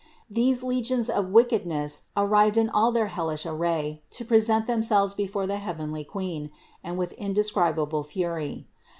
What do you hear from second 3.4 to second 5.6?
array to present themselves before the